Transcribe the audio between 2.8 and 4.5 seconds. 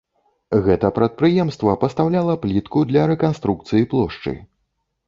для рэканструкцыі плошчы.